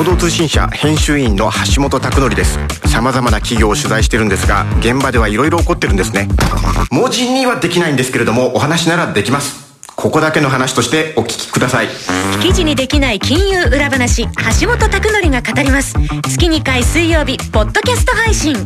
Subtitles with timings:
[0.00, 2.58] 共同通信社編集員の橋本拓則です。
[2.88, 6.26] 様々な企業を取材してるんですが現場ではいろいろ起こってるんですね。
[6.90, 9.78] 文字にはできないんですけれどもお話ならできます。
[9.96, 11.88] ここだけの話としてお聞きください。
[12.40, 14.26] 記事にできない金融裏話
[14.62, 15.92] 橋本拓則が語ります。
[16.22, 18.56] 月2回水曜日ポッドキャスト配信。